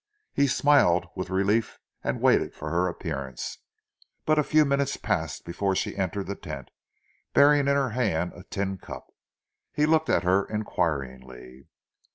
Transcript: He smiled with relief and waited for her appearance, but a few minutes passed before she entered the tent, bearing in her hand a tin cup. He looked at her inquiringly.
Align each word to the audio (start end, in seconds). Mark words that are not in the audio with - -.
He 0.33 0.47
smiled 0.47 1.05
with 1.15 1.29
relief 1.29 1.77
and 2.03 2.21
waited 2.23 2.55
for 2.55 2.71
her 2.71 2.87
appearance, 2.87 3.59
but 4.25 4.39
a 4.39 4.43
few 4.43 4.65
minutes 4.65 4.97
passed 4.97 5.45
before 5.45 5.75
she 5.75 5.95
entered 5.95 6.25
the 6.25 6.33
tent, 6.35 6.71
bearing 7.35 7.59
in 7.67 7.75
her 7.75 7.91
hand 7.91 8.33
a 8.33 8.41
tin 8.43 8.79
cup. 8.79 9.05
He 9.71 9.85
looked 9.85 10.09
at 10.09 10.23
her 10.23 10.43
inquiringly. 10.45 11.67